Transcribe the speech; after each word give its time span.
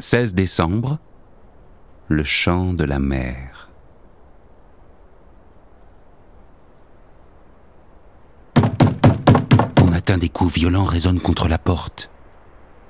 16 0.00 0.34
décembre, 0.34 0.98
le 2.08 2.24
chant 2.24 2.72
de 2.72 2.84
la 2.84 2.98
mer. 2.98 3.68
Au 9.78 9.84
matin, 9.84 10.16
des 10.16 10.30
coups 10.30 10.54
violents 10.54 10.84
résonnent 10.84 11.20
contre 11.20 11.48
la 11.48 11.58
porte. 11.58 12.10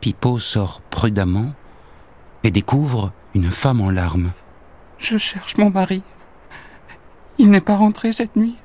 Pipo 0.00 0.38
sort 0.38 0.82
prudemment 0.82 1.52
et 2.44 2.52
découvre 2.52 3.12
une 3.34 3.50
femme 3.50 3.80
en 3.80 3.90
larmes. 3.90 4.30
Je 4.98 5.18
cherche 5.18 5.58
mon 5.58 5.70
mari. 5.70 6.04
Il 7.38 7.50
n'est 7.50 7.60
pas 7.60 7.76
rentré 7.76 8.12
cette 8.12 8.36
nuit. 8.36 8.56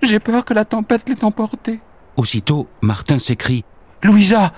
J'ai 0.00 0.20
peur 0.20 0.46
que 0.46 0.54
la 0.54 0.64
tempête 0.64 1.06
l'ait 1.10 1.22
emporté. 1.22 1.80
Aussitôt, 2.16 2.66
Martin 2.80 3.18
s'écrie 3.18 3.64
Louisa 4.02 4.54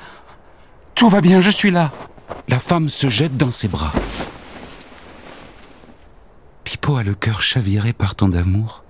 Tout 0.95 1.09
va 1.09 1.21
bien, 1.21 1.41
je 1.41 1.51
suis 1.51 1.73
là. 1.73 1.91
La 2.49 2.59
femme 2.59 2.89
se 2.89 3.09
jette 3.09 3.37
dans 3.37 3.51
ses 3.51 3.69
bras. 3.69 3.93
Pipo 6.65 6.97
a 6.97 7.03
le 7.03 7.15
cœur 7.15 7.43
chaviré 7.43 7.93
par 7.93 8.15
tant 8.15 8.29
d'amour. 8.29 8.83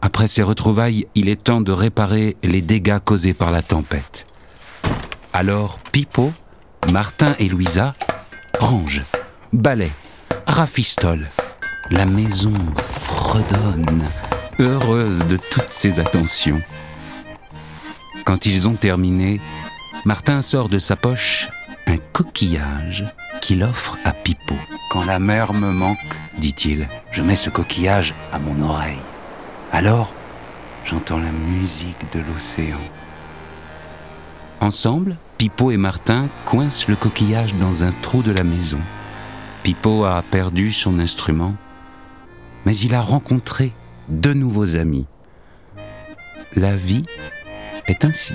Après 0.00 0.26
ces 0.26 0.42
retrouvailles, 0.42 1.06
il 1.14 1.28
est 1.28 1.44
temps 1.44 1.60
de 1.60 1.72
réparer 1.72 2.36
les 2.42 2.60
dégâts 2.60 2.98
causés 2.98 3.34
par 3.34 3.50
la 3.50 3.62
tempête. 3.62 4.26
Alors 5.32 5.78
Pipo, 5.92 6.32
Martin 6.90 7.34
et 7.38 7.48
Louisa 7.48 7.94
rangent, 8.58 9.04
balayent, 9.52 9.92
rafistolent. 10.46 11.28
La 11.90 12.06
maison 12.06 12.52
fredonne, 13.00 14.02
heureuse 14.58 15.26
de 15.26 15.36
toutes 15.36 15.70
ces 15.70 16.00
attentions. 16.00 16.60
Quand 18.24 18.46
ils 18.46 18.68
ont 18.68 18.74
terminé, 18.74 19.40
Martin 20.04 20.42
sort 20.42 20.68
de 20.68 20.80
sa 20.80 20.96
poche 20.96 21.48
un 21.86 21.96
coquillage 22.12 23.04
qu'il 23.40 23.62
offre 23.62 23.96
à 24.04 24.12
Pipo. 24.12 24.56
Quand 24.90 25.04
la 25.04 25.20
mer 25.20 25.52
me 25.52 25.70
manque, 25.70 25.98
dit-il, 26.38 26.88
je 27.12 27.22
mets 27.22 27.36
ce 27.36 27.50
coquillage 27.50 28.12
à 28.32 28.40
mon 28.40 28.60
oreille. 28.62 28.98
Alors, 29.70 30.12
j'entends 30.84 31.20
la 31.20 31.30
musique 31.30 32.12
de 32.12 32.18
l'océan. 32.18 32.80
Ensemble, 34.60 35.16
Pipo 35.38 35.70
et 35.70 35.76
Martin 35.76 36.28
coincent 36.46 36.88
le 36.88 36.96
coquillage 36.96 37.54
dans 37.54 37.84
un 37.84 37.92
trou 38.02 38.22
de 38.22 38.32
la 38.32 38.42
maison. 38.42 38.80
Pipo 39.62 40.04
a 40.04 40.20
perdu 40.22 40.72
son 40.72 40.98
instrument, 40.98 41.54
mais 42.66 42.76
il 42.76 42.96
a 42.96 43.00
rencontré 43.00 43.72
de 44.08 44.32
nouveaux 44.32 44.74
amis. 44.74 45.06
La 46.56 46.74
vie 46.74 47.04
est 47.86 48.04
ainsi. 48.04 48.34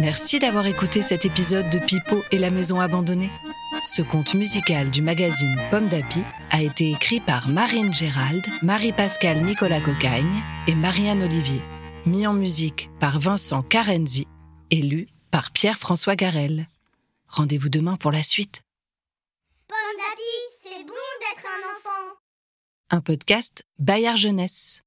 Merci 0.00 0.38
d'avoir 0.38 0.66
écouté 0.66 1.02
cet 1.02 1.24
épisode 1.24 1.68
de 1.70 1.78
Pipo 1.78 2.22
et 2.30 2.38
la 2.38 2.50
maison 2.50 2.78
abandonnée. 2.78 3.30
Ce 3.84 4.02
conte 4.02 4.34
musical 4.34 4.90
du 4.90 5.02
magazine 5.02 5.56
Pomme 5.70 5.88
d'Api 5.88 6.22
a 6.50 6.62
été 6.62 6.92
écrit 6.92 7.20
par 7.20 7.48
Marine 7.48 7.92
Gérald, 7.92 8.44
Marie-Pascale 8.62 9.42
Nicolas 9.42 9.80
Cocagne 9.80 10.42
et 10.66 10.74
Marianne 10.74 11.22
Olivier. 11.22 11.62
Mis 12.06 12.26
en 12.26 12.32
musique 12.32 12.90
par 13.00 13.18
Vincent 13.18 13.62
Carenzi 13.62 14.26
et 14.70 14.82
lu 14.82 15.08
par 15.30 15.50
Pierre-François 15.50 16.16
Garel. 16.16 16.68
Rendez-vous 17.28 17.68
demain 17.68 17.96
pour 17.96 18.12
la 18.12 18.22
suite. 18.22 18.62
Pomme 19.66 19.78
d'api, 19.96 20.22
c'est 20.64 20.84
bon 20.84 20.92
d'être 21.20 21.46
un 21.46 21.76
enfant. 21.76 22.16
Un 22.90 23.00
podcast 23.00 23.64
Bayard 23.78 24.16
Jeunesse. 24.16 24.82